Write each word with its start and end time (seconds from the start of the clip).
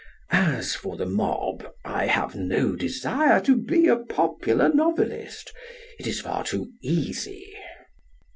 As 0.31 0.73
for 0.73 0.97
the 0.97 1.05
mob, 1.05 1.63
I 1.85 2.07
have 2.07 2.33
no 2.33 2.75
desire 2.75 3.39
to 3.41 3.55
be 3.55 3.85
a 3.85 3.97
popular 3.97 4.67
novelist. 4.73 5.53
It 5.99 6.07
is 6.07 6.21
far 6.21 6.43
too 6.43 6.71
easy. 6.81 7.53